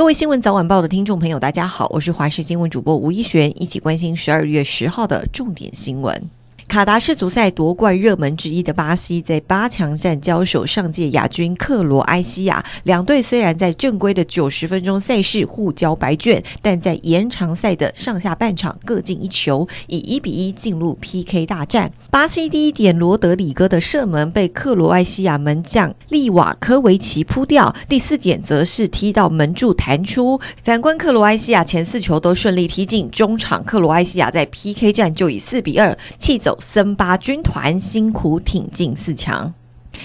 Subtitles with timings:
[0.00, 6.30] 各位新闻早晚报的听众朋友，大家好，我是华视新闻主播吴一璇，一起关心十二月十号的重点新闻。
[6.70, 12.64] 卡达世足赛夺冠热门之一的巴西，在八强战交手上届亚军克罗埃西亚。
[12.84, 21.90] 两队虽然在正规的九十分钟赛事互交白卷，但在延长赛的上下半场各进一球，以一比一进入 PK 大战。
[22.08, 30.40] 巴西第一点罗德里戈的射门被克罗埃西亚门将利瓦科维奇扑掉，第四点则是踢到门柱弹出。
[30.62, 36.56] 反观克罗埃西亚前四球都顺利踢进，中场克罗埃西亚在 PK 战就以四比二气走。
[36.60, 39.52] 森巴军团辛苦挺进四强。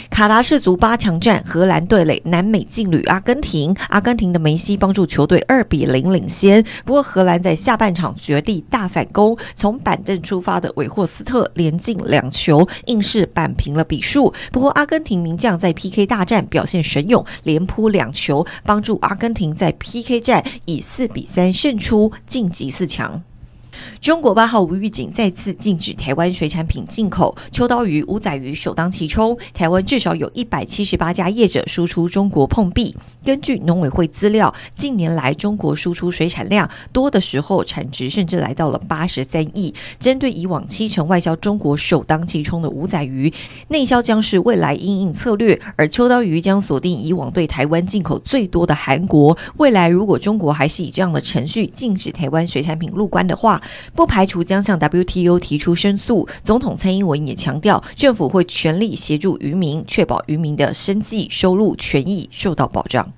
[0.10, 3.74] 卡达世足八强战，荷兰对垒南美劲旅阿根廷。
[3.90, 6.66] 阿根廷的梅西帮助球队二比零领先。
[6.84, 14.34] 不过荷兰在下半场绝地大反攻，从板凳出发的韦霍斯特连进两球，硬是扳平了比数。
[14.52, 23.22] 不过阿根廷名将在 PK 大战表现神勇，连扑两球，帮助阿根廷在 PK 战以四比三胜出，晋级四强。
[24.02, 29.38] 中国八号无预警再次禁止台湾水产品进口，秋刀鱼、五仔鱼首当其冲。
[29.54, 32.96] 台湾至少有一百七十八家业者输出中国碰壁。
[33.24, 39.74] 根据农委会资料，近年来中国输出水产量多的时候，产值甚至来到了八十三亿。
[40.00, 43.34] 针对以往七成外销中国首当其冲的五仔鱼，
[43.70, 49.36] 内销将是未来应应策略，而秋刀鱼将锁定以往对台湾进口最多的韩国。
[49.58, 53.62] 未来如果中国还是以这样的程序禁止台湾水产品入关的话，
[53.94, 56.28] 不排除将向 WTO 提出申诉。
[56.44, 63.12] 总统蔡英文也强调，政府会全力协助渔民，确保渔民的生计、收入、权益受到保障。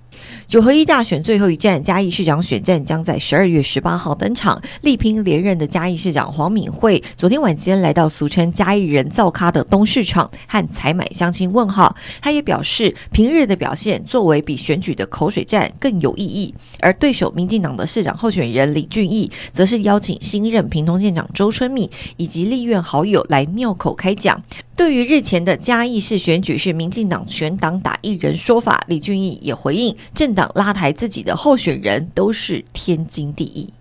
[0.48, 4.62] 九合一大选最后一战，嘉义市长选战将在十二月十八号登场。
[4.80, 11.94] 力拼连任的嘉义市长黄敏惠，昨天晚间来到俗称嘉义人造咖的东市场和采买相亲问号。
[12.22, 16.56] 他也表示，平日的表现作为比选举的口水战更有意义。
[16.80, 24.42] 而对手民进党的市长候选人李俊毅，则是邀请新任屏东县长周春米以及立院好友来庙口开讲。
[24.78, 33.74] 对于日前的嘉义市选举是民进党全党打一人说法，李俊毅也回应，政党拉抬自己的候选人都是天经地义。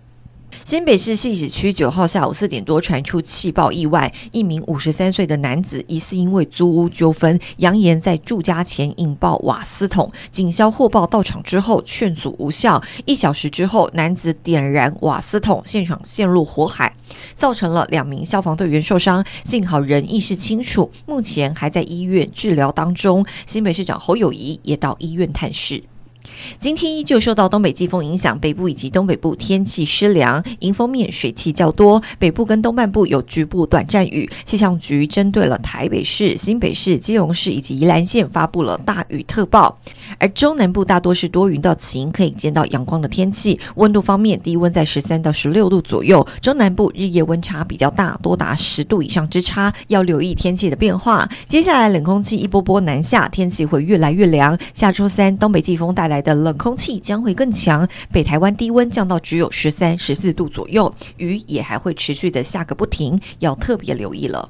[0.65, 10.11] 新北市汐止区九号下午四点多传出气爆意外，一名五十三岁的男子疑似因为租屋纠纷，扬言在住家前引爆瓦斯桶。
[10.31, 16.91] 警消获报到场之后劝阻无效，一小时之后男子点燃瓦斯桶，现场陷入火海，
[17.35, 23.23] 造成了两名消防队员受伤，幸好人意识清楚，目前还在医院治疗当中。
[23.45, 25.83] 新北市长侯友谊也到医院探视。
[26.59, 34.29] 今天依旧受到东北季风影响，北部以及东北部天气湿凉，迎风面水汽较多，北部跟东半部有局部短暂雨。
[34.45, 39.79] 气象局针对了台北市、新北市、基隆市以及宜兰县发布了大雨特报，
[40.19, 43.59] 而中南部大多是多云到晴，可以见到阳光的天气。
[43.75, 51.27] 温度方面，低温在十三到十六度左右，中南部日夜温差比较大，多达十度以上之差，要留意天气的变化。
[51.47, 54.57] 接下来冷空气一波波南下，天气会越来越凉。
[54.73, 64.49] 下周三东北季风大带来的冷空气将会更强，北台湾低温降到只有十三、十四度左右，雨也还会持续的下个不停，要特别留意了。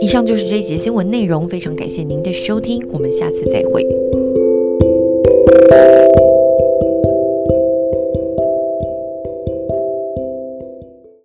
[0.00, 3.86] 以上就是这一节新闻内容，非常感谢您的收听，我们下次再会。